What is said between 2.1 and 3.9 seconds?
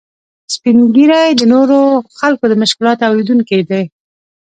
خلکو د مشکلاتو اورېدونکي دي